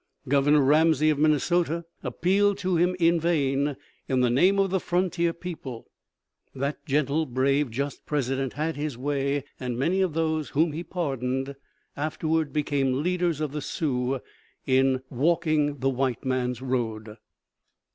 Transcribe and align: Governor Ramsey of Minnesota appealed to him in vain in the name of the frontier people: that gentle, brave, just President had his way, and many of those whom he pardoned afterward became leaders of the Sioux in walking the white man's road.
Governor 0.27 0.61
Ramsey 0.63 1.11
of 1.11 1.19
Minnesota 1.19 1.85
appealed 2.01 2.57
to 2.57 2.75
him 2.75 2.95
in 2.99 3.19
vain 3.19 3.77
in 4.09 4.21
the 4.21 4.31
name 4.31 4.57
of 4.57 4.71
the 4.71 4.79
frontier 4.79 5.31
people: 5.31 5.91
that 6.55 6.83
gentle, 6.87 7.27
brave, 7.27 7.69
just 7.69 8.07
President 8.07 8.53
had 8.53 8.75
his 8.77 8.97
way, 8.97 9.43
and 9.59 9.77
many 9.77 10.01
of 10.01 10.15
those 10.15 10.49
whom 10.49 10.71
he 10.71 10.83
pardoned 10.83 11.55
afterward 11.95 12.51
became 12.51 13.03
leaders 13.03 13.39
of 13.39 13.51
the 13.51 13.61
Sioux 13.61 14.19
in 14.65 15.03
walking 15.11 15.77
the 15.77 15.89
white 15.91 16.25
man's 16.25 16.63
road. 16.63 17.17